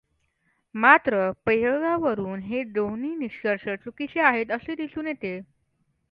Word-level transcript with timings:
मात्र 0.75 1.29
प्रयोगावरून 1.45 2.39
हे 2.41 2.63
दोन्ही 2.71 3.15
निष्कर्ष 3.15 3.67
चुकीचे 3.83 4.19
आहेत 4.21 4.51
असे 4.51 4.75
दिसून 4.75 5.07
येते. 5.07 5.39